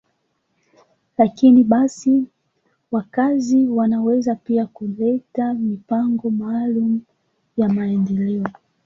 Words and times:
Lakini 1.17 1.63
basi, 1.63 2.25
wakazi 2.91 3.67
wanaweza 3.67 4.35
pia 4.35 4.65
kuleta 4.65 5.53
mipango 5.53 6.29
maalum 6.29 7.01
ya 7.57 7.69
maendeleo. 7.69 8.43